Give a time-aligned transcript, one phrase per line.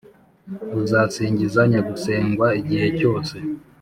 [0.73, 3.35] buzasingiza nyagusengwa igihe cyose